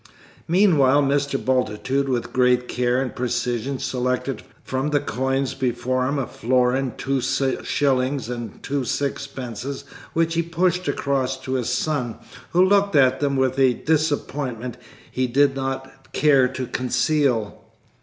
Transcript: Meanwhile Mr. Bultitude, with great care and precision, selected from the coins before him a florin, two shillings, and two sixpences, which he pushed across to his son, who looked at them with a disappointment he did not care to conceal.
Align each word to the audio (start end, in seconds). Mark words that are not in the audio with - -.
Meanwhile 0.47 1.03
Mr. 1.03 1.37
Bultitude, 1.37 2.09
with 2.09 2.33
great 2.33 2.67
care 2.67 2.99
and 2.99 3.15
precision, 3.15 3.77
selected 3.77 4.41
from 4.63 4.89
the 4.89 4.99
coins 4.99 5.53
before 5.53 6.07
him 6.07 6.17
a 6.17 6.25
florin, 6.25 6.93
two 6.97 7.21
shillings, 7.21 8.27
and 8.27 8.63
two 8.63 8.83
sixpences, 8.83 9.83
which 10.13 10.33
he 10.33 10.41
pushed 10.41 10.87
across 10.87 11.39
to 11.41 11.53
his 11.53 11.69
son, 11.69 12.15
who 12.49 12.65
looked 12.65 12.95
at 12.95 13.19
them 13.19 13.35
with 13.35 13.59
a 13.59 13.75
disappointment 13.75 14.75
he 15.11 15.27
did 15.27 15.55
not 15.55 16.11
care 16.13 16.47
to 16.47 16.65
conceal. 16.65 17.61